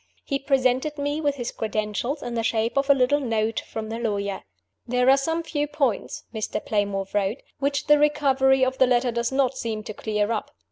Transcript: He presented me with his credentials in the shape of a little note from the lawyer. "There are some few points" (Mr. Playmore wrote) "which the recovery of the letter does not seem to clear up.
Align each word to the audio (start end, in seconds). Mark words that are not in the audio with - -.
He 0.25 0.39
presented 0.39 0.97
me 0.97 1.21
with 1.21 1.35
his 1.35 1.51
credentials 1.51 2.23
in 2.23 2.33
the 2.33 2.41
shape 2.41 2.75
of 2.75 2.89
a 2.89 2.95
little 2.95 3.19
note 3.19 3.59
from 3.59 3.89
the 3.89 3.99
lawyer. 3.99 4.41
"There 4.87 5.07
are 5.11 5.15
some 5.15 5.43
few 5.43 5.67
points" 5.67 6.23
(Mr. 6.33 6.59
Playmore 6.65 7.05
wrote) 7.13 7.43
"which 7.59 7.85
the 7.85 7.99
recovery 7.99 8.65
of 8.65 8.79
the 8.79 8.87
letter 8.87 9.11
does 9.11 9.31
not 9.31 9.59
seem 9.59 9.83
to 9.83 9.93
clear 9.93 10.31
up. 10.31 10.49